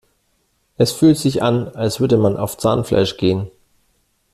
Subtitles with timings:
[0.77, 3.51] Es fühlt sich an, als würde man auf Zahnfleisch gehen.